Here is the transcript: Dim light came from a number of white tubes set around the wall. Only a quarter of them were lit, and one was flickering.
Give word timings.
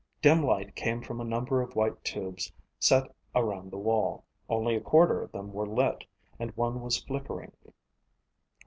Dim 0.19 0.41
light 0.43 0.75
came 0.75 1.03
from 1.03 1.21
a 1.21 1.23
number 1.23 1.61
of 1.61 1.75
white 1.75 2.03
tubes 2.03 2.51
set 2.79 3.03
around 3.35 3.69
the 3.69 3.77
wall. 3.77 4.23
Only 4.49 4.75
a 4.75 4.81
quarter 4.81 5.21
of 5.21 5.31
them 5.31 5.53
were 5.53 5.67
lit, 5.67 6.05
and 6.39 6.49
one 6.57 6.81
was 6.81 6.97
flickering. 7.03 7.51